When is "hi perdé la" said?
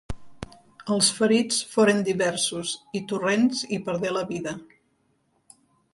3.77-4.25